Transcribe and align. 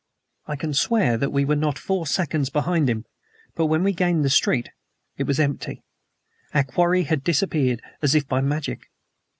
I 0.47 0.55
can 0.55 0.73
swear 0.73 1.15
that 1.19 1.31
we 1.31 1.45
were 1.45 1.55
not 1.55 1.77
four 1.77 2.07
seconds 2.07 2.49
behind 2.49 2.89
him, 2.89 3.05
but 3.53 3.67
when 3.67 3.83
we 3.83 3.93
gained 3.93 4.25
the 4.25 4.31
street 4.31 4.69
it 5.15 5.25
was 5.27 5.39
empty. 5.39 5.83
Our 6.55 6.63
quarry 6.63 7.03
had 7.03 7.23
disappeared 7.23 7.83
as 8.01 8.15
if 8.15 8.27
by 8.27 8.41
magic. 8.41 8.89